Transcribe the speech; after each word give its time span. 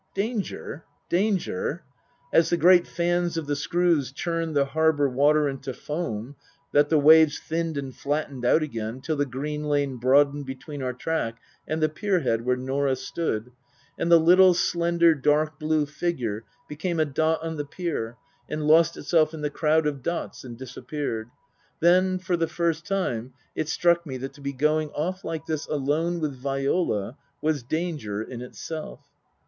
Danger? 0.15 0.83
Danger? 1.09 1.83
As 2.33 2.49
the 2.49 2.57
great 2.57 2.87
fans 2.87 3.37
of 3.37 3.45
the 3.45 3.55
screws 3.55 4.11
churned 4.11 4.55
the 4.55 4.65
harbour 4.65 5.07
water 5.07 5.47
into 5.47 5.75
foam 5.75 6.35
that 6.71 6.89
the 6.89 6.97
waves 6.97 7.37
thinned 7.37 7.77
and 7.77 7.95
flattened 7.95 8.43
out 8.43 8.63
again 8.63 8.99
till 9.01 9.15
the 9.15 9.27
green 9.27 9.65
lane 9.65 9.97
broadened 9.97 10.47
between 10.47 10.81
our 10.81 10.91
track 10.93 11.37
and 11.67 11.83
the 11.83 11.87
pier 11.87 12.21
head 12.21 12.43
where 12.43 12.55
Norah 12.57 12.95
stood, 12.95 13.51
and 13.95 14.11
the 14.11 14.19
little, 14.19 14.55
slender, 14.55 15.13
dark 15.13 15.59
blue 15.59 15.85
figure 15.85 16.45
became 16.67 16.99
a 16.99 17.05
dot 17.05 17.43
on 17.43 17.57
the 17.57 17.63
pier 17.65 18.17
and 18.49 18.65
lost 18.65 18.97
itself 18.97 19.35
in 19.35 19.41
the 19.41 19.51
crowd 19.51 19.85
of 19.85 20.01
dots 20.01 20.43
and 20.43 20.57
disappeared, 20.57 21.29
then, 21.79 22.17
for 22.17 22.35
the 22.35 22.47
first 22.47 22.87
time, 22.87 23.33
it 23.53 23.69
struck 23.69 24.03
me 24.07 24.17
that 24.17 24.33
to 24.33 24.41
be 24.41 24.51
going 24.51 24.89
off 24.93 25.23
like 25.23 25.45
this, 25.45 25.67
alone, 25.67 26.19
with 26.19 26.33
Viola, 26.35 27.17
was 27.39 27.61
danger 27.61 28.23
in 28.23 28.41
itself. 28.41 28.99